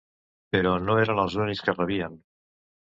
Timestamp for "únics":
1.47-1.63